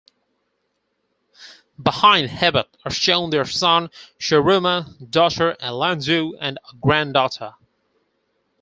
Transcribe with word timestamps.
Behind 1.79 2.27
Hebat 2.27 2.65
are 2.83 2.89
shown 2.91 3.29
their 3.29 3.45
son 3.45 3.91
Sharruma, 4.17 4.87
daughter 5.11 5.55
Alanzu 5.61 6.33
and 6.41 6.57
a 6.73 6.75
granddaughter. 6.77 7.53